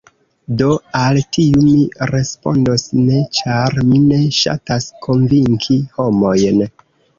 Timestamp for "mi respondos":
1.65-2.87